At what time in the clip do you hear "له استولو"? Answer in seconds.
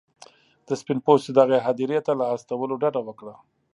2.19-2.75